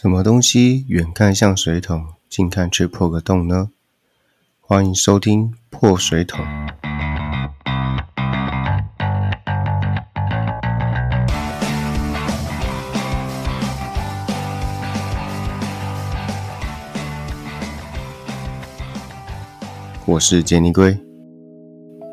[0.00, 3.70] 什么东西远看像水桶，近看却破个洞呢？
[4.60, 6.38] 欢迎收听破水桶。
[20.06, 20.96] 我是杰尼龟。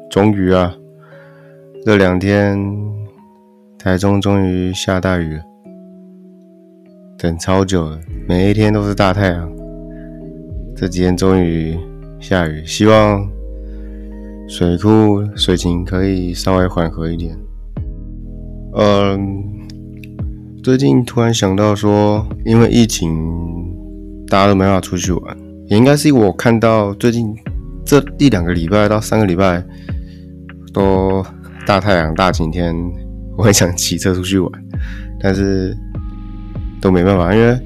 [0.09, 0.75] 终于啊，
[1.85, 2.57] 这两天
[3.77, 5.54] 台中终于下大雨了。
[7.17, 9.49] 等超久了，每一天都是大太阳，
[10.75, 11.73] 这几天终于
[12.19, 13.25] 下雨，希望
[14.49, 17.35] 水库水情可以稍微缓和一点。
[18.75, 19.43] 嗯，
[20.61, 23.09] 最近突然想到说，因为疫情，
[24.27, 25.37] 大家都没办法出去玩，
[25.67, 27.33] 也应该是我看到最近
[27.85, 29.63] 这一两个礼拜到三个礼拜
[30.73, 31.25] 都
[31.65, 32.75] 大太阳、大晴天，
[33.37, 34.51] 我很想骑车出去玩，
[35.21, 35.73] 但是。
[36.85, 37.59] 都没办法，因为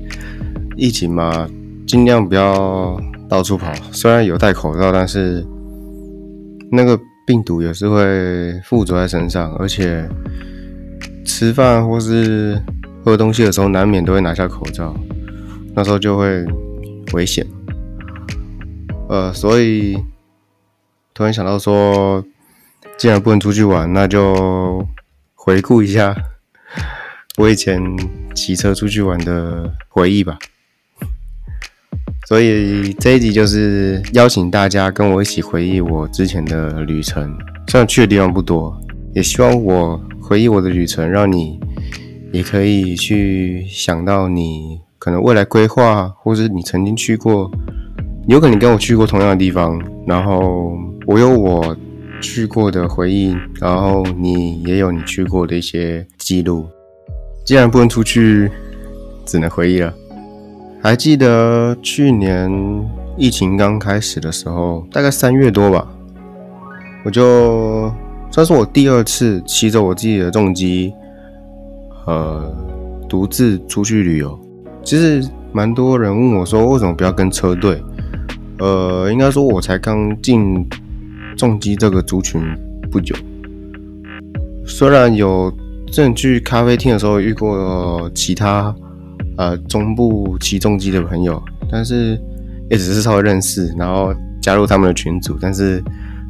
[0.78, 1.46] 疫情嘛，
[1.86, 3.70] 尽量不要到处跑。
[3.92, 5.46] 虽然有戴口罩，但是
[6.72, 10.08] 那个病毒也是会附着在身上，而且
[11.26, 12.58] 吃饭或是
[13.04, 14.96] 喝东西的时候，难免都会拿下口罩，
[15.76, 16.46] 那时候就会
[17.12, 17.46] 危险。
[19.10, 19.98] 呃，所以
[21.14, 22.24] 突然想到说，
[22.98, 24.88] 既然不能出去玩，那就
[25.36, 26.16] 回顾一下
[27.40, 27.82] 我以前。
[28.36, 30.40] 骑车出去玩的回忆吧，
[32.26, 37.38] 所以这一集就是邀请大家跟我一起回忆我之前的旅程。
[37.68, 38.80] 虽然去的地方不多，
[39.14, 41.60] 也希望我回忆我的旅程，让你
[42.32, 47.52] 也可以去想到你可能未来规划，或是你曾经去过，
[48.30, 50.72] 有可能跟我去过同样的地方，然后
[51.08, 51.76] 我有我
[52.22, 56.70] 去过的回忆，然后你也有你去过的一些记录。
[57.50, 58.52] 既然不能出去，
[59.26, 59.92] 只能回忆了。
[60.84, 62.48] 还记得去年
[63.18, 65.88] 疫情刚开始的时候，大概三月多吧，
[67.04, 67.92] 我就
[68.30, 70.94] 算是我第二次骑着我自己的重机，
[72.06, 72.56] 呃，
[73.10, 74.40] 独自出去旅游。
[74.84, 77.84] 其实蛮多人问我说，为什么不要跟车队？
[78.60, 80.64] 呃，应该说我才刚进
[81.36, 82.40] 重机这个族群
[82.92, 83.16] 不久，
[84.68, 85.52] 虽然有。
[85.92, 88.74] 正去咖啡厅的时候遇过其他
[89.38, 92.20] 呃中部骑重机的朋友，但是
[92.70, 95.38] 也只是稍微认识，然后加入他们的群组。
[95.42, 95.84] 但是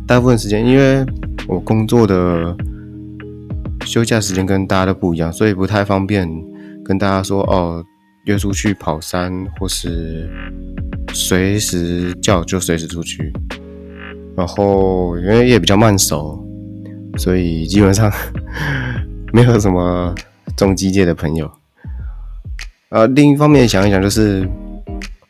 [0.08, 1.06] 大部分时间，因为
[1.48, 2.56] 我工作的
[3.86, 6.28] 休假时间跟大家都不一样，所以不太方便
[6.84, 7.84] 跟大家说哦
[8.26, 10.30] 约出去跑山，或是
[11.14, 13.32] 随时叫就随时出去。
[14.38, 16.44] 然后因为也比较慢熟，
[17.18, 18.12] 所以基本上。
[19.34, 20.16] 没有什么
[20.58, 21.52] 重机界的朋友，
[22.90, 24.50] 呃，另一方面想一想，就是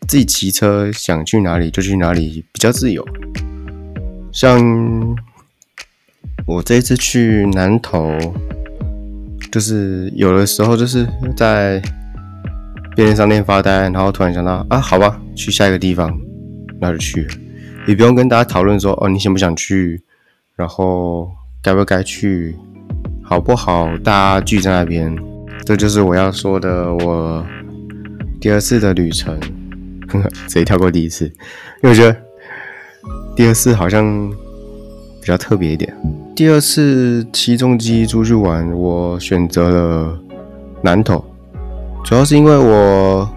[0.07, 3.05] 自己骑车想去哪里就去哪里，比较自由。
[4.31, 4.57] 像
[6.45, 8.17] 我这一次去南投，
[9.51, 11.05] 就是有的时候就是
[11.35, 11.81] 在
[12.95, 16.17] 便利商店发呆，然后突然想到啊，好吧，去下一个地方，
[16.79, 17.27] 那就去，
[17.85, 20.01] 也不用跟大家讨论说哦，你想不想去，
[20.55, 21.29] 然后
[21.61, 22.55] 该不该去。
[23.29, 23.87] 好不好？
[24.03, 25.15] 大家聚在那边，
[25.63, 26.91] 这就是我要说的。
[26.91, 27.45] 我
[28.41, 29.39] 第二次的旅程，
[30.47, 31.31] 直接跳过第一次，因
[31.83, 32.17] 为我觉得
[33.35, 34.31] 第二次好像
[35.21, 35.95] 比较特别一点。
[36.35, 40.19] 第二次骑重机出去玩，我选择了
[40.81, 41.23] 南投，
[42.03, 43.29] 主要是因为我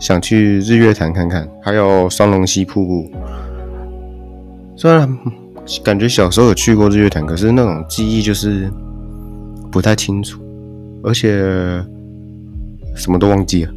[0.00, 3.08] 想去日月潭看看，还有双龙溪瀑布。
[4.74, 5.16] 虽然。
[5.84, 8.70] 感觉小时候有去过日月潭，可是那种记忆就是
[9.70, 10.42] 不太清楚，
[11.02, 11.38] 而且
[12.94, 13.72] 什么都忘记了。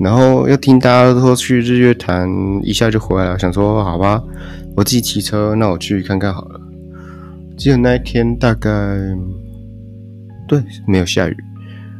[0.00, 2.28] 然后又听大家说去日月潭
[2.62, 4.22] 一下就回来了，想说好吧，
[4.76, 6.60] 我自己骑车，那我去看看好了。
[7.56, 8.70] 记得那一天大概
[10.46, 11.36] 对没有下雨，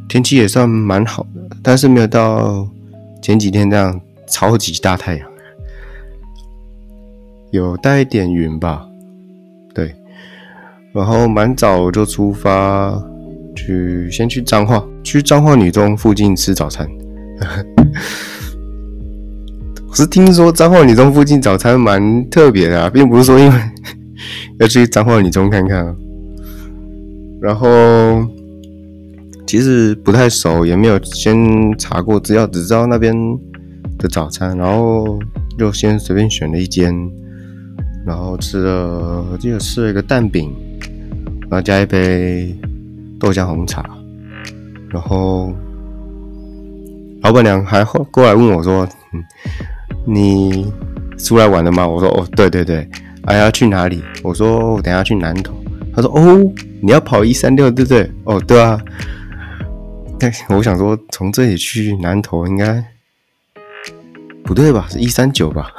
[0.09, 2.69] 天气也算蛮好的，但是没有到
[3.23, 5.29] 前几天那样超级大太阳，
[7.51, 8.88] 有带一点云吧。
[10.99, 13.01] 然后蛮早就出发，
[13.55, 16.85] 去先去彰化，去彰化女中附近吃早餐。
[19.89, 23.57] 我是听说彰化女中附近早餐蛮特别的，并不是说因为
[24.59, 25.95] 要去彰化女中看看。
[27.41, 28.27] 然后
[29.47, 33.15] 其实不太熟，也没有先查过资料，只知道那边
[33.99, 35.17] 的早餐，然后
[35.57, 36.93] 就先随便选了一间。
[38.05, 40.51] 然后吃了，记得吃了一个蛋饼，
[41.51, 42.55] 然后加一杯
[43.19, 43.83] 豆浆红茶，
[44.91, 45.53] 然后
[47.23, 48.87] 老板娘还过来问我说：“，
[50.07, 50.71] 你
[51.19, 52.89] 出来玩了吗？”我说：“哦，对对对，
[53.25, 55.55] 哎要去哪里？”我说：“我等下去南投。”
[55.95, 56.39] 他说：“哦，
[56.81, 58.81] 你要跑一三六对不对？”哦，对啊。
[60.21, 62.85] 但我想说，从这里去南投应该
[64.45, 64.87] 不对吧？
[64.91, 65.73] 是一三九吧？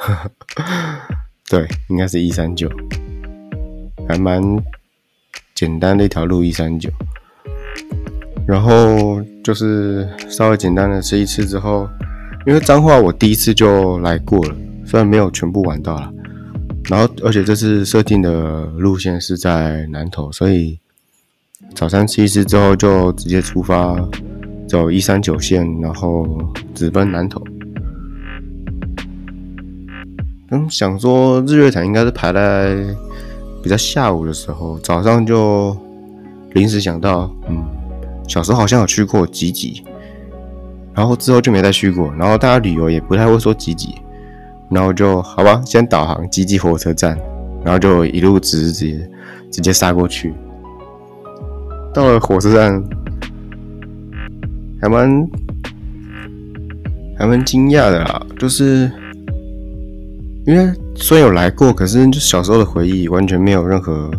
[1.48, 2.68] 对，应该是一三九，
[4.08, 4.42] 还蛮
[5.60, 6.88] 简单的一条路，一三九。
[8.48, 11.86] 然后就是稍微简单的吃一次之后，
[12.46, 16.10] 因为彰化我第一次就来过了，虽然没有全部玩到了。
[16.88, 20.78] 然后而且这次设定的路线是在南投，所以
[21.74, 23.94] 早餐吃一次之后就直接出发。
[24.66, 26.24] 走一三九线，然后
[26.74, 27.42] 直奔南投。
[30.52, 32.76] 嗯，想说日月潭应该是排在
[33.62, 35.76] 比较下午的时候，早上就
[36.52, 37.64] 临时想到，嗯，
[38.28, 39.82] 小时候好像有去过吉吉，
[40.94, 42.12] 然后之后就没再去过。
[42.18, 43.94] 然后大家旅游也不太会说吉吉，
[44.70, 47.18] 然后就好吧，先导航吉吉火车站，
[47.64, 49.08] 然后就一路直接
[49.50, 50.34] 直接杀过去。
[51.92, 52.82] 到了火车站。
[54.82, 55.28] 还蛮
[57.18, 58.90] 还蛮惊讶的啦，就是
[60.46, 64.10] 因为虽然有来过，可是就小时候的回忆完全没有任何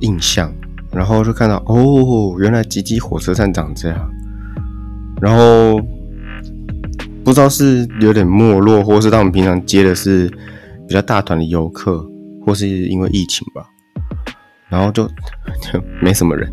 [0.00, 0.52] 印象，
[0.92, 4.10] 然后就看到哦，原来吉吉火车站长这样，
[5.22, 5.80] 然后
[7.24, 10.28] 不知道是有点没落，或是他们平常接的是
[10.86, 12.04] 比较大团的游客，
[12.44, 13.64] 或是因为疫情吧，
[14.68, 16.50] 然后就就没什么人。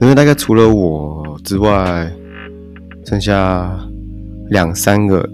[0.00, 2.12] 因为大概除了我之外，
[3.06, 3.74] 剩下
[4.50, 5.28] 两三个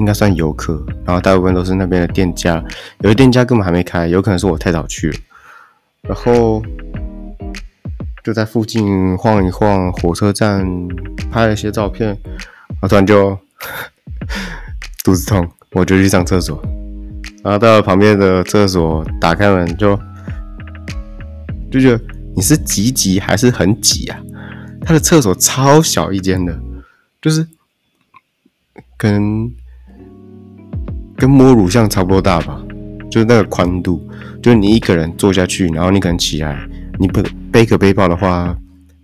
[0.00, 2.60] 应该算游客，然后大部分都是那边的店家，
[3.02, 5.18] 有的店家根本还没开，有可能是我太早去了。
[6.02, 6.60] 然后
[8.24, 10.66] 就在附近晃一晃，火车站
[11.30, 13.38] 拍了一些照片，然后突然就
[15.04, 16.60] 肚子痛，我就去上厕所，
[17.44, 19.96] 然后到了旁边的厕所，打开门就
[21.70, 22.00] 就觉得。
[22.32, 24.16] 你是挤挤还是很挤啊？
[24.82, 26.56] 他的厕所超小一间的，
[27.20, 27.46] 就是
[28.96, 29.52] 跟
[31.20, 32.58] 跟摸乳像差不多大吧，
[33.10, 34.00] 就是那个宽度，
[34.42, 36.58] 就是你一个人坐下去，然后你可能起来，
[36.98, 37.22] 你不
[37.52, 38.56] 背个背包的话，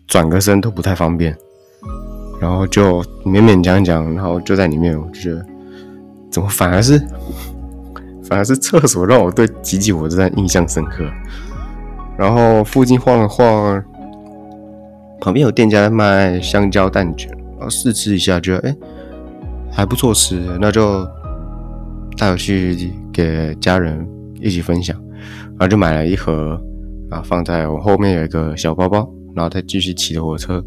[0.06, 1.36] 转个身都不太方便，
[2.40, 5.44] 然后就勉勉强强，然后就在里面，我就觉得
[6.30, 6.98] 怎么反而是
[8.24, 11.04] 反而是厕所让我对挤挤火车站印象深刻。
[12.16, 13.84] 然后附近晃了晃，
[15.20, 18.76] 旁边有店家在卖香蕉蛋卷，然后试吃一下，觉得哎
[19.70, 21.06] 还不错吃，那就
[22.16, 24.06] 带回去给家人
[24.40, 24.96] 一起分享，
[25.50, 26.60] 然后就买了一盒，
[27.10, 30.62] 然后放在我后面有一个小包包，然后再继续骑着火车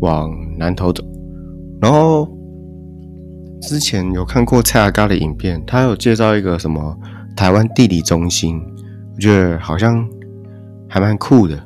[0.00, 1.04] 往南头走。
[1.80, 2.28] 然后
[3.62, 6.96] 之前有看过蔡阿嘎的影片，他有介绍一个什么
[7.36, 8.60] 台湾地理中心，
[9.14, 10.08] 我觉得好像。
[10.92, 11.56] 还蛮酷的，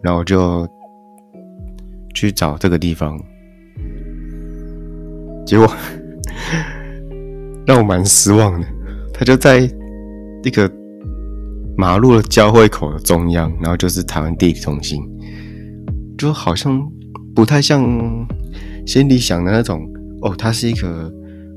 [0.00, 0.64] 然后就
[2.14, 3.20] 去找这个地方，
[5.44, 5.68] 结果
[7.66, 8.66] 让我蛮失望的。
[9.12, 9.68] 他就在
[10.44, 10.70] 一个
[11.76, 15.02] 马路的交汇口的中央，然后就是台湾地理中心，
[16.16, 16.80] 就好像
[17.34, 17.84] 不太像
[18.86, 19.86] 心里想的那种。
[20.22, 21.12] 哦，它是一个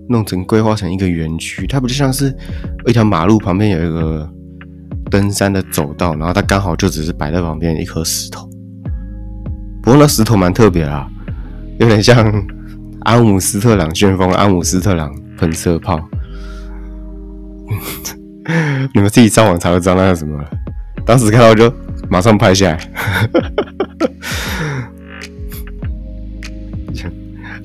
[0.09, 2.35] 弄成规划成一个园区，它不就像是
[2.87, 4.29] 一条马路旁边有一个。
[5.11, 8.47] 登山的走道，然后它刚好就只是摆在旁边一颗石头，
[9.81, 11.09] 不过那石头蛮特别啦，
[11.79, 12.31] 有点像
[13.05, 15.97] 阿姆斯特朗旋风、阿姆斯特朗喷射炮。
[18.93, 20.49] 你们自己上网查就知道那是什么了。
[21.05, 21.73] 当时看到就
[22.09, 22.89] 马上拍下来。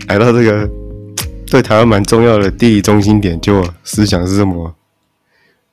[0.07, 0.71] 来到这个
[1.51, 4.73] 对台湾蛮重要的地理中心点，就思想是这么。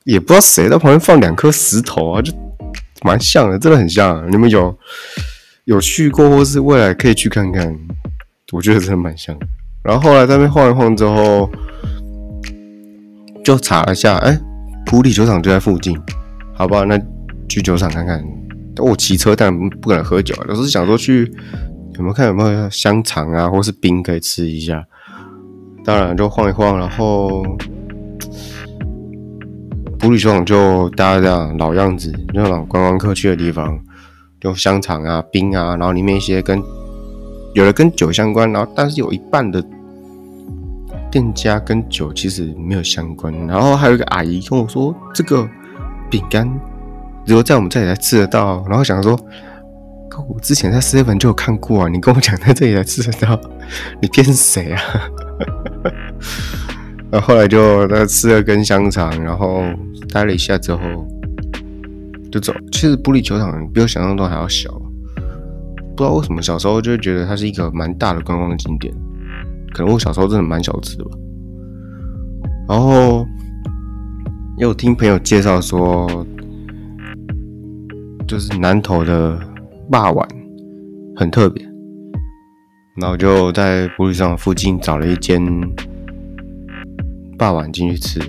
[0.05, 2.33] 也不知道谁在旁边放两颗石头啊，就
[3.03, 4.25] 蛮像的，真的很像。
[4.31, 4.75] 你们有
[5.65, 7.77] 有去过，或是未来可以去看看？
[8.51, 9.37] 我觉得真的蛮像。
[9.83, 11.49] 然后后来在那边晃一晃之后，
[13.43, 14.39] 就查了一下，哎，
[14.85, 15.99] 普里酒厂就在附近，
[16.53, 16.99] 好吧，那
[17.47, 18.23] 去酒厂看看。
[18.77, 21.31] 我骑车，但不可能喝酒，都是想说去
[21.95, 24.85] 有没有看有没有香肠啊，或是冰可以吃一下。
[25.83, 27.43] 当然就晃一晃，然后。
[29.99, 33.79] 普里球场就大家这样老样子，那种观光客去的地方，
[34.39, 36.59] 就香肠啊、冰啊，然后里面一些跟
[37.53, 39.63] 有的跟酒相关，然后但是有一半的
[41.11, 43.33] 店家跟酒其实没有相关。
[43.45, 45.47] 然后还有一个阿姨跟我说，这个
[46.09, 46.47] 饼干
[47.25, 49.19] 如果在我们这里才吃得到，然后想说
[50.27, 53.39] 我之前在 seven 就有看过啊，你跟我讲在这里才吃得到，
[54.01, 54.81] 你骗谁啊？
[57.11, 59.63] 然后后来就他吃了根香肠，然后
[60.13, 60.79] 待了一下之后
[62.31, 62.53] 就走。
[62.71, 64.71] 其实玻璃球场比我想象中还要小，
[65.95, 68.93] 不知道为什么小时候就觉得它是一个蛮大的观光景点，
[69.73, 71.11] 可能我小时候真的蛮小吃的吧。
[72.69, 73.25] 然后
[74.57, 76.25] 又听朋友介绍说，
[78.27, 79.39] 就是南投的
[79.89, 80.27] 霸碗
[81.15, 81.63] 很特别，
[82.95, 85.41] 然后就在玻璃上附近找了一间。
[87.37, 88.21] 霸碗进去吃，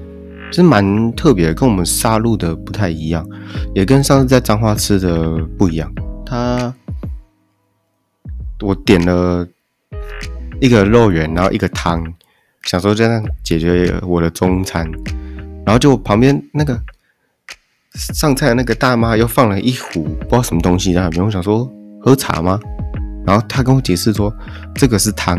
[0.50, 3.28] 是蛮特别，跟我们杀戮的不太一样，
[3.74, 5.92] 也跟上次在彰化吃的不一样。
[6.24, 6.74] 他
[8.62, 9.46] 我点了
[10.62, 12.00] 一个肉圆，然后一个汤，
[12.62, 14.88] 想说这样解决我的中餐，
[15.66, 16.80] 然后就旁边那个
[18.14, 21.68] 上菜的那个大妈又放了一壶不知道什么东西在那边，我想说
[22.00, 22.60] 喝茶吗？
[23.26, 24.32] 然后她跟我解释说
[24.76, 25.36] 这个是汤，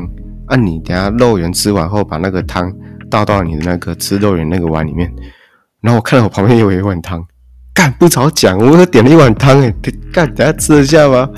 [0.48, 2.72] 啊你等下肉圆吃完后把那个汤。
[3.10, 5.08] 倒到你的那个吃肉圆那个碗里面，
[5.82, 7.24] 然后我看到我旁边有一碗汤，
[7.72, 9.72] 干不早讲，我都点了一碗汤哎，
[10.12, 11.30] 干等下吃得下吗？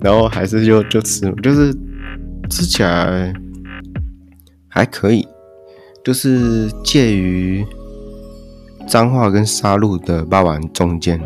[0.00, 1.76] 然后还是就就吃，就是
[2.50, 3.32] 吃起来
[4.68, 5.26] 还可以，
[6.04, 7.64] 就是介于
[8.86, 11.20] 脏话跟杀戮的霸王中间，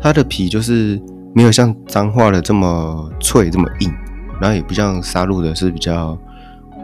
[0.00, 1.00] 它的皮就是
[1.34, 3.92] 没有像脏话的这么脆这么硬，
[4.40, 6.18] 然后也不像杀戮的是比较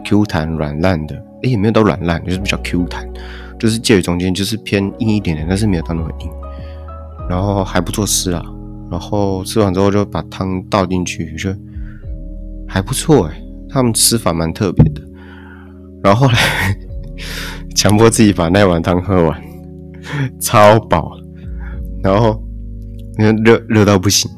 [0.03, 1.23] Q 弹软烂的。
[1.43, 3.07] 也没有到软烂，就是比较 Q 弹，
[3.59, 6.31] 就是介于中间，就是偏硬一点点，但是没有到那么硬，
[7.29, 8.43] 然后还不错吃啊。
[8.89, 11.53] 然后吃完之后就把汤倒进去，就
[12.67, 13.39] 还不错哎。
[13.75, 15.01] 他们吃法蛮特别的。
[16.03, 16.39] 然后后来
[17.75, 19.41] 强迫自己把那碗汤喝完，
[20.39, 21.11] 超饱，
[22.03, 22.41] 然后
[23.43, 24.31] 热热到不行，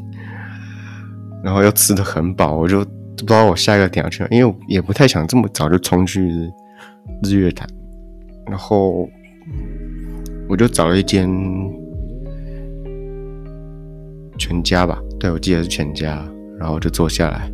[1.43, 6.29] 然后又吃的很饱，我就不知道我下一个点要去哪，因为也不太想这么早就冲去。
[7.23, 7.65] 日月潭，
[8.45, 9.09] 然后
[10.49, 11.27] 我就找了一间
[14.37, 16.23] 全家吧，对我记得是全家，
[16.59, 17.49] 然后就坐下来，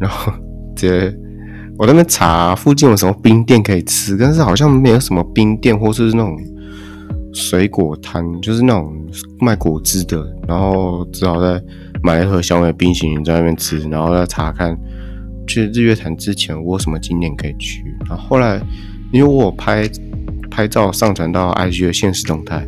[0.00, 0.32] 然后
[0.74, 1.16] 直接
[1.78, 6.36] 我那边查附近有什么冰店可以吃，但是好像没有什么冰店或是那种
[7.32, 8.92] 水果摊，就是那种
[9.40, 11.62] 卖果汁的，然后只好在
[12.02, 14.76] 买一盒小美冰淇淋在那边吃，然后再查看。
[15.46, 17.82] 去日月潭之前，我有什么景点可以去？
[18.08, 18.60] 然后后来，
[19.12, 19.90] 因为我拍
[20.48, 22.64] 拍照上传到 IG 的现实动态，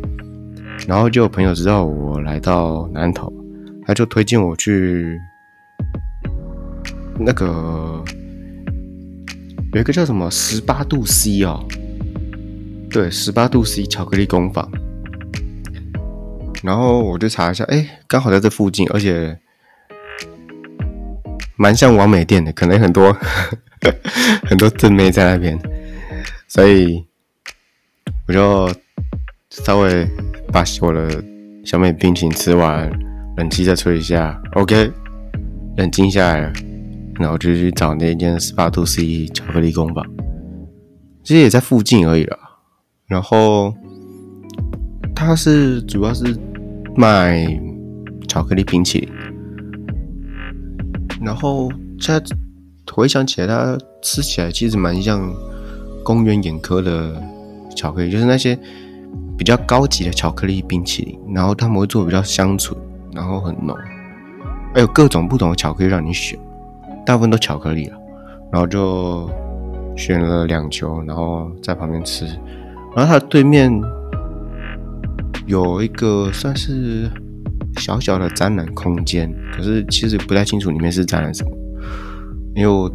[0.85, 3.31] 然后就有朋友知道我来到南投，
[3.85, 5.17] 他就推荐我去
[7.19, 8.03] 那个
[9.73, 11.63] 有一个叫什么十八度 C 哦，
[12.89, 14.69] 对，十八度 C 巧克力工坊。
[16.63, 19.39] 然后我就查一下，哎，刚好在这附近，而且。
[21.55, 23.15] 蛮像完美店的，可能很多
[24.43, 25.57] 很多正妹在那边，
[26.47, 27.05] 所以
[28.27, 28.73] 我就
[29.51, 30.05] 稍微
[30.51, 31.23] 把我的
[31.63, 32.91] 小美冰淇淋吃完，
[33.37, 34.91] 冷气再吹一下，OK，
[35.77, 36.51] 冷静下来了，
[37.19, 40.05] 然后就去找那间十八度 C 巧克力工坊，
[41.23, 42.37] 其实也在附近而已了。
[43.07, 43.73] 然后
[45.15, 46.35] 它是主要是
[46.95, 47.45] 卖
[48.27, 49.09] 巧克力冰淇淋。
[51.21, 52.35] 然后现在
[52.91, 55.33] 回想起来，它吃起来其实蛮像
[56.03, 57.21] 公园眼科的
[57.75, 58.57] 巧克力，就是那些
[59.37, 61.19] 比较高级的巧克力冰淇淋。
[61.33, 62.77] 然后他们会做比较香醇，
[63.13, 63.77] 然后很浓，
[64.73, 66.37] 还有各种不同的巧克力让你选，
[67.05, 67.97] 大部分都巧克力了。
[68.51, 69.29] 然后就
[69.95, 72.25] 选了两球，然后在旁边吃。
[72.95, 73.71] 然后它对面
[75.45, 77.09] 有一个算是。
[77.79, 81.49] 小小的展览空间，可是其实不太清楚里面是展览什么，
[82.55, 82.87] 因为我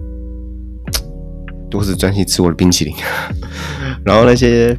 [1.69, 2.95] 都是专心吃我的冰淇淋。
[4.07, 4.79] 然后那些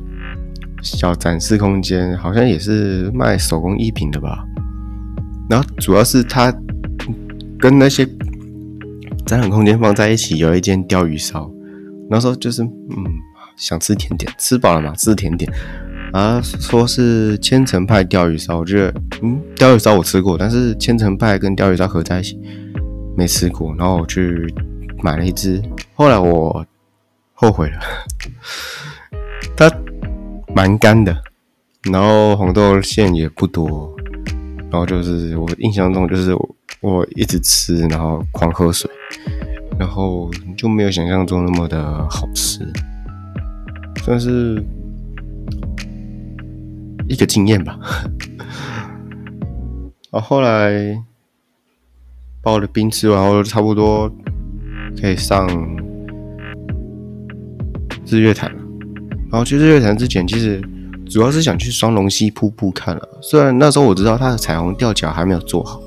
[0.81, 4.41] 小展示空间好像也是卖手工艺品的吧。
[5.49, 6.49] 然后主要是它
[7.59, 8.07] 跟那些
[9.29, 11.47] 展览空间放在一起，有一间鲷鱼烧。
[12.09, 13.05] 那时候就是嗯，
[13.55, 15.47] 想吃甜点，吃饱了嘛，吃甜点。
[16.13, 22.39] 啊，说是千层派鲷鱼烧，我觉得，嗯，鲷鱼烧我吃过，但是千层派跟鲷鱼烧合在一起
[23.15, 23.75] 没吃过。
[23.75, 24.51] 然后我去
[25.03, 25.61] 买了一只，
[25.93, 26.65] 后来我
[27.33, 27.79] 后悔了，
[29.55, 29.71] 它
[30.55, 31.15] 蛮干的，
[31.91, 33.95] 然后红豆馅也不多，
[34.71, 38.89] 然后就是我印象中就是我我一直吃，然后狂喝水，
[39.79, 42.59] 然后就没有想象中那么的好吃，
[44.03, 44.61] 算是。
[47.07, 47.75] 一个经验吧，
[50.11, 50.95] 然后后来
[52.39, 54.07] 把我的冰吃完后，差不多
[55.01, 55.47] 可以上
[58.05, 58.61] 日月潭了。
[59.31, 60.61] 然后去日月潭之前，其实
[61.09, 63.09] 主要是想去双龙溪瀑布看了。
[63.23, 65.81] 虽然那时候我知道它的彩虹吊桥还没有做好，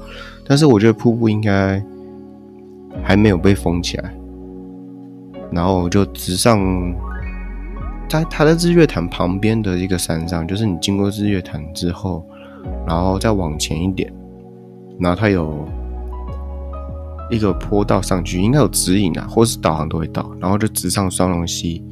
[0.45, 1.81] 但是我觉得瀑布应该
[3.03, 4.13] 还没有被封起来。
[5.53, 6.59] 然后我就直上，
[8.09, 12.27] 在它的日月潭旁边的一个山上，就是你经过日月潭之后，
[12.87, 14.13] 然后再往前一点，
[14.99, 15.67] 然后它有
[17.31, 21.85] 一个坡道上去，应该有指引啊，或是导航都会到，然后就直上双龙溪。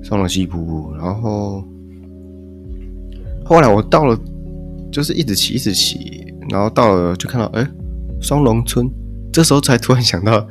[0.00, 1.62] 双龙溪瀑布，然后
[3.44, 4.16] 后来我到了，
[4.92, 7.66] 就是一直骑，一直骑，然后到了就看到哎，
[8.20, 8.90] 双龙村。
[9.32, 10.46] 这时候才突然想到，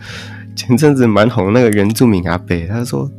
[0.55, 3.09] 前阵子蛮红那个原住民阿北，他说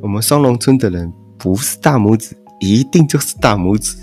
[0.00, 3.96] 我们双龙村的人不是大拇指，一定就是大拇指。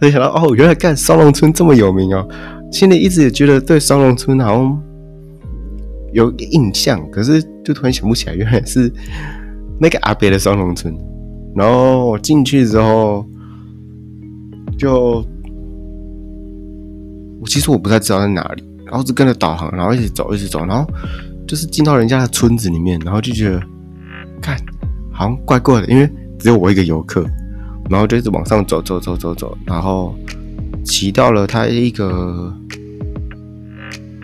[0.00, 2.28] 没想到哦，原来干双龙村这么有名哦。
[2.70, 4.82] 心里一直也觉得对双龙村好像
[6.12, 8.92] 有印象，可是就突然想不起来，原来是。
[9.80, 10.96] 那个阿北的双龙村，
[11.56, 13.26] 然后我进去之后，
[14.78, 15.26] 就
[17.42, 20.88] 我其实我不太知道在哪里，然后就跟着导航，然后一直走，一直走，然后
[21.46, 23.60] 就是进到人家的村子里面，然后就觉得，
[24.40, 24.56] 看
[25.10, 26.08] 好像怪怪的，因为
[26.38, 27.26] 只有我一个游客，
[27.90, 30.16] 然后就一直往上走，走，走，走，走，然后
[30.84, 32.54] 骑到了他一个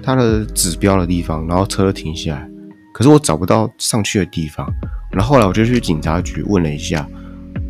[0.01, 2.49] 他的指标的地方，然后车停下来，
[2.95, 4.65] 可是我找不到上去的地方。
[5.11, 7.05] 然后后来我就去警察局问了一下，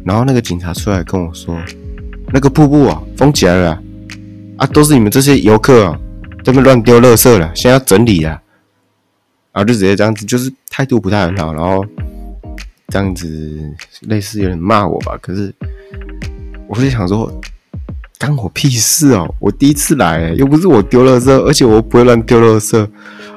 [0.05, 1.57] 然后那个警察出来跟我说，
[2.33, 3.83] 那个瀑布啊封起来了，
[4.59, 5.99] 啊都是你们这些游客啊，
[6.45, 8.31] 这边乱丢垃圾了，现在要整理了，
[9.53, 11.85] 然后就直接这样子，就是态度不太很好，然后
[12.89, 13.73] 这样子
[14.03, 15.17] 类似有点骂我吧。
[15.23, 15.55] 可是
[16.67, 17.33] 我就想说，
[18.19, 22.89] 干我屁事哦，我第一次来，又不是我丢垃圾，而且我不会乱丢垃圾，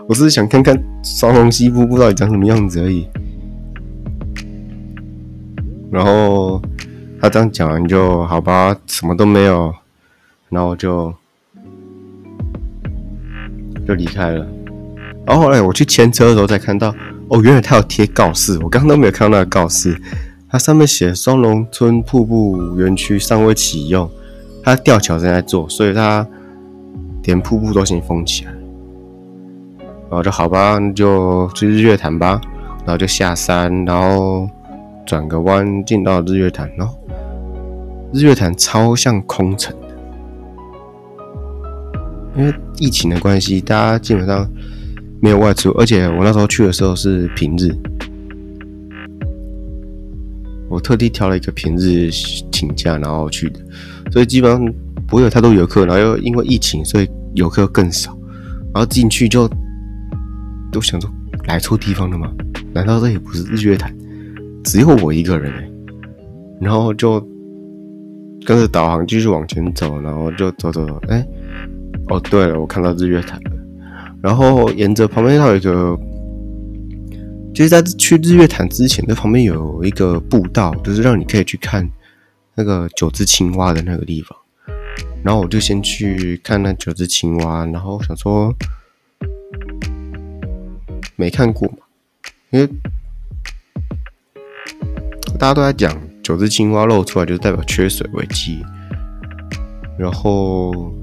[0.07, 3.07] 我是想看看双龙溪瀑布到底长什么样子而已。
[5.91, 6.59] 然后
[7.21, 9.71] 他这样讲完就好吧，什么都没有，
[10.51, 11.11] 然后就
[13.87, 14.45] 就离开了。
[15.25, 16.93] 然后后来我去牵车的时候才看到，
[17.29, 19.99] 哦，原来他有贴告示，我刚刚都没有看到那个告示。
[20.47, 24.07] 它上面写双龙村瀑布园区尚未启用，
[24.61, 26.27] 它吊桥正在做，所以它
[27.23, 28.51] 连瀑布都先封起来。
[28.51, 32.39] 然后就好吧，那就去日月潭吧。
[32.79, 34.47] 然后就下山，然后。
[35.03, 36.95] 转个弯进到日月潭，然后
[38.13, 39.75] 日月潭超像空城，
[42.35, 44.49] 因为疫情的关系，大家基本上
[45.19, 47.75] 没有外出，而且我那时候去的时候是平日，
[50.69, 52.09] 我特地挑了一个平日
[52.51, 53.59] 请假然后去的，
[54.11, 54.73] 所以基本上
[55.07, 58.17] 不会有太多游客，然后又因为疫情，所以游客更少，
[58.73, 59.49] 然后进去就
[60.71, 61.09] 都想说
[61.47, 62.31] 来错地方了吗？
[62.73, 63.93] 难道这也不是日月潭？
[64.63, 65.69] 只有我一个人哎，
[66.61, 67.19] 然后就
[68.45, 71.27] 跟着导航继续往前走，然后就走走走，哎，
[72.11, 73.51] 哦对了，我看到日月潭了。
[74.21, 75.97] 然后沿着旁边还有一个，
[77.53, 81.89] 就是在去日月潭之前，那旁边有一个步道，就是让你可以去看
[82.55, 84.37] 那个九只青蛙的那个地方。
[85.23, 88.53] 然后我就先去看那九只青蛙，然后想说
[91.15, 91.77] 没看过嘛，
[92.49, 92.69] 因为。
[95.39, 98.63] 大家都在讲九只青蛙露出来，就代表缺水危机。
[99.97, 100.93] 然后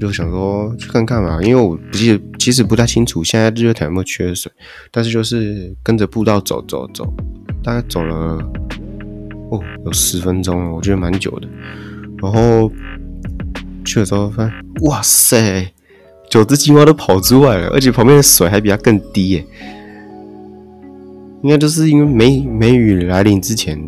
[0.00, 4.50] 就想说去看看吧，因为我不记得，其实不太清楚现在日月潭有没有缺水。
[4.90, 7.12] 但是就是跟着步道走走走，
[7.62, 8.38] 大概走了
[9.50, 11.48] 哦有十分钟了，我觉得蛮久的。
[12.22, 12.70] 然后
[13.84, 15.72] 去了之后发现，哇塞，
[16.30, 19.44] 九只青蛙都跑出来了，而且旁边的水还比它更低耶。
[21.42, 23.80] 应该就是因为梅梅雨来临之前，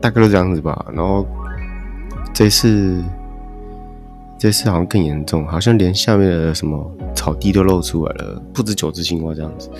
[0.00, 0.86] 大概都这样子吧。
[0.94, 1.26] 然后
[2.32, 3.02] 这次
[4.44, 9.70] 这次好像更严重，好像连下面的什么草地都露出来了，不止九只青蛙这样子。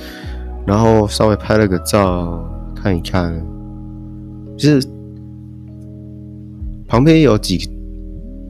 [0.66, 2.42] 然后稍微拍了个照
[2.74, 3.38] 看一看，
[4.56, 4.88] 就是
[6.88, 7.68] 旁边有几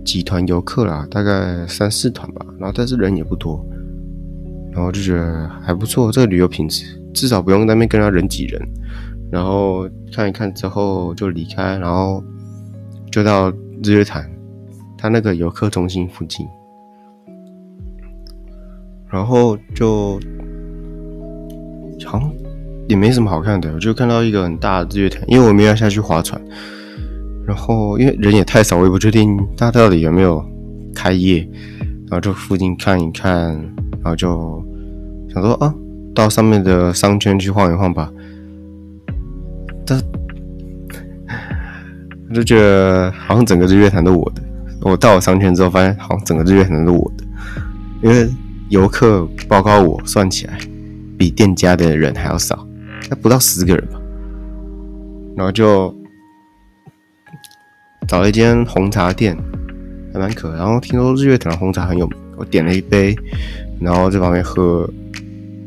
[0.05, 2.47] 几团游客啦，大概三四团吧。
[2.61, 3.67] 然后但是人也不多，
[4.71, 6.85] 然后就觉得还不错，这个旅游品质。
[7.13, 8.63] 至少不用那边跟他人挤人，
[9.33, 12.23] 然后看一看之后就离开，然后
[13.11, 14.31] 就到日月潭，
[15.05, 16.49] 他那个游客中心附近，
[19.11, 20.19] 然后就
[22.07, 22.33] 好像
[22.89, 26.41] 也没什么好看的，我就看到一个很大的日月潭，因为我没有下去划船，
[27.47, 30.43] 然后因为人也太少，我也不确定他到底有没有
[30.95, 31.47] 开业，
[32.09, 33.51] 然后就附近看一看，
[34.03, 34.65] 然后就
[35.29, 35.75] 想说啊，
[36.15, 38.11] 到上面的商圈去晃一晃吧。
[39.85, 40.01] 但
[42.31, 44.43] 我就觉得好像整个日月潭都我的。
[44.85, 47.25] 我到了商圈之后，发现好像整个日月潭都我的，
[48.03, 48.31] 因为
[48.69, 50.59] 游客包括我算起来，
[51.19, 52.67] 比店家的人还要少，
[53.09, 53.99] 那不到十个人吧。
[55.37, 55.93] 然后就
[58.07, 59.37] 找了一间红茶店，
[60.13, 60.55] 还蛮可。
[60.55, 63.17] 然后听说日月潭红茶很有名，我点了一杯，
[63.81, 64.89] 然后在旁边喝，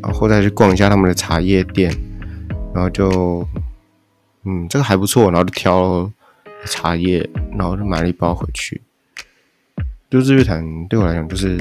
[0.01, 1.91] 然后再去逛一下他们的茶叶店，
[2.73, 3.45] 然后就，
[4.45, 6.09] 嗯，这个还不错，然后就挑
[6.65, 7.27] 茶叶，
[7.57, 8.79] 然后就买了一包回去。
[10.09, 11.59] 就日月潭对我来讲就是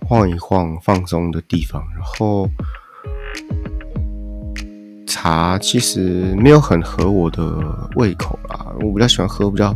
[0.00, 2.48] 晃一晃、放松的地方，然后。
[5.10, 9.72] 茶其实没有很合我的胃口啦，我比较喜欢喝比较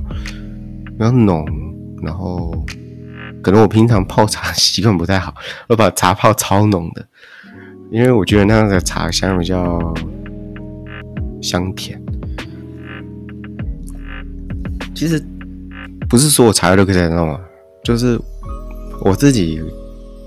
[0.85, 1.45] 比较浓，
[2.03, 2.53] 然后
[3.43, 5.35] 可能我平常泡茶习惯不太好，
[5.69, 7.05] 我把茶泡超浓的，
[7.91, 9.95] 因为我觉得那样的茶香比较
[11.41, 12.01] 香甜。
[14.95, 15.19] 其实
[16.13, 17.41] 不是所有茶叶都可以这样弄啊，
[17.83, 18.21] 就是
[19.01, 19.63] 我自己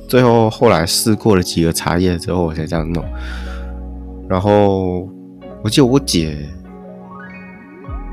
[0.08, 3.06] 最后后来试过了几个茶叶之后，我才这样弄。
[4.28, 5.08] 然后
[5.64, 6.36] 我记得我姐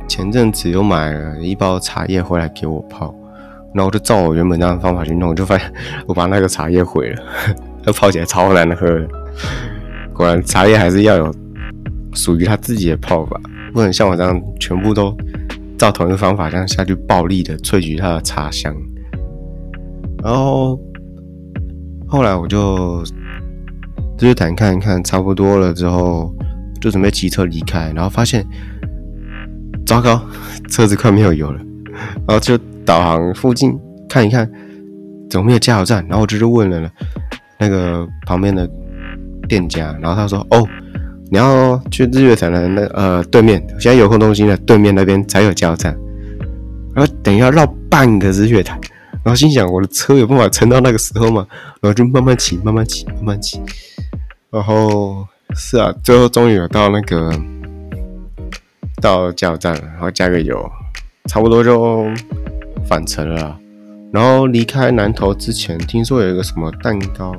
[0.07, 3.15] 前阵子又买了一包茶叶回来给我泡，
[3.75, 5.73] 然后我就照我原本那样的方法去弄，就发现
[6.07, 7.23] 我把那个茶叶毁了，
[7.87, 9.09] 那 泡起来超难喝的。
[10.13, 11.35] 果然茶叶还是要有
[12.13, 13.41] 属于它自己的泡法，
[13.73, 15.17] 不能像我这样全部都
[15.79, 18.75] 照同一个方法这样下去暴力的萃取它的茶香。
[20.23, 20.79] 然后
[22.07, 23.03] 后来我就。
[24.21, 26.33] 日潭看一看，差不多了之后，
[26.81, 28.47] 就准备骑车离开，然后发现，
[29.85, 30.23] 糟糕，
[30.71, 31.61] 车子快没有油了，
[32.29, 32.57] 然后就
[32.87, 33.77] 导航附近
[34.09, 34.49] 看一看，
[35.29, 36.07] 怎么没有加油站？
[36.07, 36.89] 然后我就去问了
[37.59, 38.69] 那个旁边的
[39.49, 40.65] 店家，然后他说：“哦，
[41.33, 45.97] 你要去日月潭的那呃对面，现在有空中心的对面那边才有加油站，
[46.95, 48.79] 然后等于要绕半个日月潭。”
[49.25, 51.47] 然后心想：“我的车有办法撑到那个时候吗？”
[51.81, 53.59] 然后就慢慢骑，慢慢骑，慢慢骑。
[54.51, 57.33] 然后是啊，最后终于有到那个
[59.01, 60.71] 到加油站了，然后加个油，
[61.31, 62.05] 差不多就
[62.87, 63.59] 返程了。
[64.13, 67.35] 然后离开南头之前，听说有一个什么蛋糕，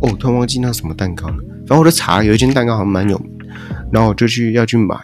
[0.00, 1.36] 哦，突然忘记那什么蛋糕了。
[1.66, 3.30] 反正我的查有一间蛋糕好像蛮有名，
[3.92, 4.96] 然后我就去要去买，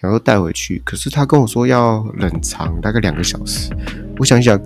[0.00, 0.80] 想说带回去。
[0.84, 3.70] 可是他跟我说要冷藏大概两个小时，
[4.18, 4.60] 我想想。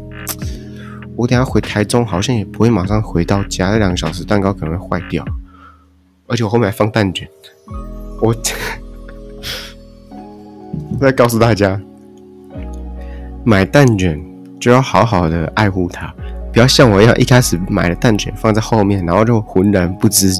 [1.16, 5.22] 我等下回台中，好像也不会马上回到家，那两个小时蛋糕可能会坏掉，
[6.26, 7.28] 而且我后面还放蛋卷。
[8.22, 8.34] 我
[10.98, 11.78] 再告诉大家，
[13.44, 14.18] 买蛋卷
[14.58, 16.10] 就要好好的爱护它，
[16.54, 20.32] 不要像我一样一开始买了蛋卷放在后面，然后就浑然不知，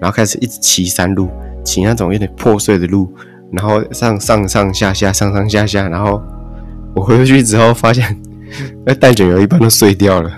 [0.00, 1.28] 然后开始一直骑山路，
[1.64, 3.12] 骑那种有点破碎的路，
[3.52, 6.22] 然后上上上下下上上下下，然后
[6.94, 8.16] 我回去之后发现。
[8.86, 10.30] 那蛋卷油一般都碎掉了，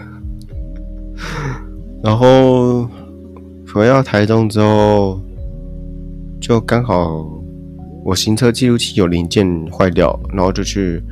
[2.02, 2.88] 然后
[3.72, 5.20] 回到台中之后，
[6.40, 7.30] 就刚好
[8.06, 11.04] 我行车记录器有零件坏掉，然后就去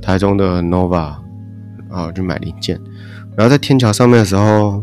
[0.00, 1.16] 台中的 Nova
[1.90, 2.80] 啊，去买零件。
[3.36, 4.80] 然后在天桥上面的时候，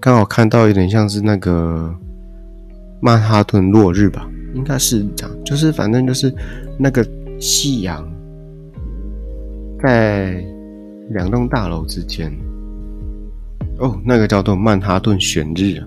[0.00, 1.94] 刚好看到有点像是那个
[3.00, 6.32] 曼哈顿落日吧，应该是这样，就是反正就是
[6.78, 7.06] 那个
[7.40, 8.06] 夕阳。
[9.80, 10.44] 在
[11.10, 12.32] 两栋大楼之间，
[13.78, 15.86] 哦，那个叫做曼哈顿旋日啊，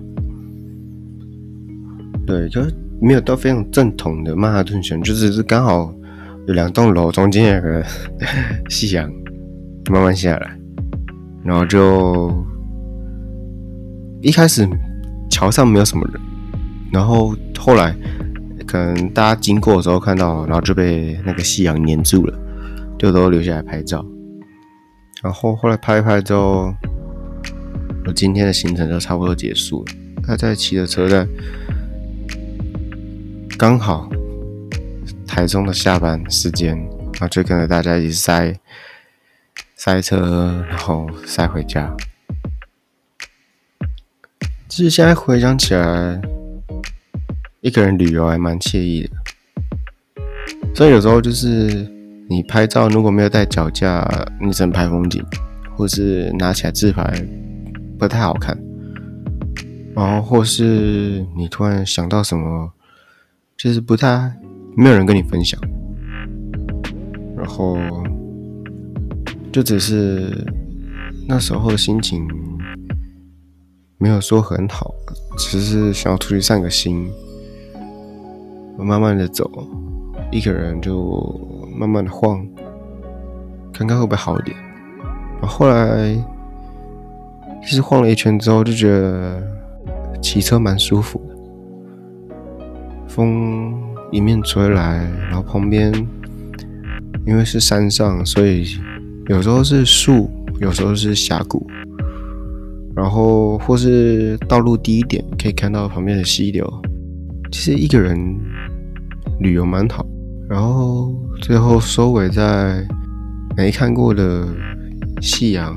[2.26, 5.94] 对，就是没有到非常正统的曼哈顿旋，就是是刚好
[6.46, 7.84] 有两栋楼中间有个
[8.70, 9.12] 夕阳
[9.90, 10.58] 慢慢下来，
[11.44, 12.32] 然后就
[14.22, 14.66] 一开始
[15.28, 16.20] 桥上没有什么人，
[16.92, 17.94] 然后后来
[18.66, 22.38] 可能大家经过的时候看到，然后就被那个夕阳黏住了。
[22.98, 24.06] 就都留下来拍照，
[25.24, 26.72] 然后后来拍一拍之后，
[28.06, 29.92] 我今天的行程就差不多结束了。
[30.22, 31.26] 他在骑的车在
[33.58, 34.08] 刚好
[35.26, 38.54] 台中的下班时间，然后就跟着大家一起塞
[39.74, 41.92] 塞车，然后塞回家。
[44.74, 46.18] 其实现在回想起来，
[47.60, 49.10] 一个人旅游还蛮惬意的，
[50.74, 51.86] 所以有时候就是。
[52.30, 54.08] 你拍照如果没有带脚架，
[54.40, 55.22] 你只能拍风景，
[55.76, 57.04] 或是拿起来自拍，
[57.98, 58.58] 不太好看。
[59.94, 62.72] 然后或是你突然想到什么，
[63.58, 64.32] 就是不太
[64.74, 65.60] 没有人跟你分享，
[67.36, 67.76] 然后
[69.52, 70.46] 就只是
[71.28, 72.26] 那时候的心情
[74.02, 74.92] 没有说很好，
[75.38, 77.08] 只是想要出去散个心。
[78.76, 79.48] 我慢慢的走，
[80.32, 81.40] 一个人就
[81.72, 82.44] 慢慢的晃，
[83.72, 84.56] 看看会不会好一点。
[85.40, 86.16] 然后后来
[87.64, 89.40] 其实晃了一圈之后，就觉得
[90.20, 92.34] 骑车蛮舒服的，
[93.06, 93.72] 风
[94.10, 95.94] 迎面吹来，然后旁边
[97.24, 98.66] 因为是山上，所以
[99.28, 101.64] 有时候是树，有时候是峡谷，
[102.96, 106.66] 然后或是道路低一点，可以看到旁边的溪流。
[107.50, 108.18] 其实一个人。
[109.40, 110.06] 旅游蛮好，
[110.48, 112.86] 然后最后收尾在
[113.56, 114.46] 没看过的
[115.20, 115.74] 夕阳，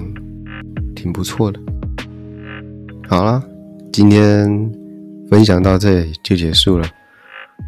[0.95, 1.59] 挺不错的。
[3.07, 3.41] 好了，
[3.91, 4.71] 今天
[5.31, 6.85] 分享到这里就结束了。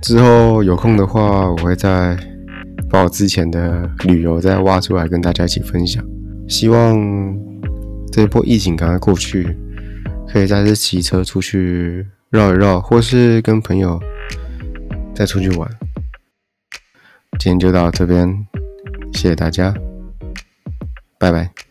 [0.03, 2.15] 之后有空的话，我会再
[2.91, 6.03] 把我之前的旅游再挖出来跟大家一起分享。
[6.47, 6.95] 希望
[8.17, 9.55] 这一波疫情赶快过去，
[10.27, 14.01] 可以再次骑车出去绕一绕，或是跟朋友
[15.13, 15.69] 再出去玩。
[17.37, 18.27] 今天就到这边，
[19.13, 19.71] 谢谢大家，
[21.19, 21.66] 拜拜。